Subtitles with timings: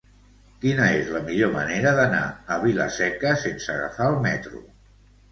[0.61, 2.21] Quina és la millor manera d'anar
[2.55, 4.63] a Vila-seca sense agafar el metro?